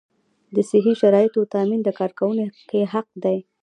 [0.55, 3.37] د صحي شرایطو تامین د کارکوونکي حق دی.